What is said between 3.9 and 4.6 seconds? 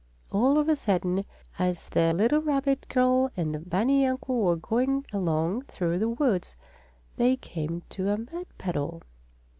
uncle were